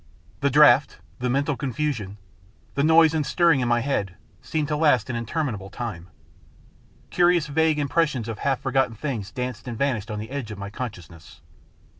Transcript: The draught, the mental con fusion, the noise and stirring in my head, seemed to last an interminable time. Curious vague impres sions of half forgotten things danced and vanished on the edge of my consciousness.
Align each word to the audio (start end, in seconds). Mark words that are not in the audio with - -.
The 0.39 0.49
draught, 0.49 0.97
the 1.19 1.29
mental 1.29 1.55
con 1.55 1.71
fusion, 1.73 2.17
the 2.73 2.83
noise 2.83 3.13
and 3.13 3.23
stirring 3.23 3.59
in 3.59 3.67
my 3.67 3.81
head, 3.81 4.15
seemed 4.41 4.67
to 4.69 4.75
last 4.75 5.11
an 5.11 5.15
interminable 5.15 5.69
time. 5.69 6.09
Curious 7.11 7.45
vague 7.45 7.77
impres 7.77 8.07
sions 8.07 8.27
of 8.27 8.39
half 8.39 8.59
forgotten 8.61 8.95
things 8.95 9.31
danced 9.31 9.67
and 9.67 9.77
vanished 9.77 10.09
on 10.09 10.17
the 10.17 10.31
edge 10.31 10.49
of 10.49 10.57
my 10.57 10.71
consciousness. 10.71 11.41